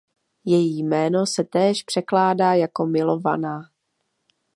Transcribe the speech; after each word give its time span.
Její 0.45 0.83
jméno 0.83 1.25
se 1.25 1.43
též 1.43 1.83
překládá 1.83 2.53
jako 2.53 2.85
"milovaná". 2.85 3.61